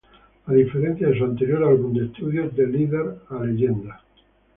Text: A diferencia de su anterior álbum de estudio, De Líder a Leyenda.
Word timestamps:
A 0.47 0.51
diferencia 0.53 1.09
de 1.09 1.15
su 1.19 1.25
anterior 1.25 1.63
álbum 1.63 1.93
de 1.93 2.05
estudio, 2.07 2.49
De 2.49 2.65
Líder 2.65 3.17
a 3.29 3.43
Leyenda. 3.43 4.01